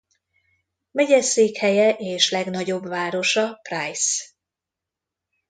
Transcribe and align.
Megyeszékhelye 0.91 1.91
és 1.93 2.31
legnagyobb 2.31 2.87
városa 2.87 3.59
Price. 3.61 4.23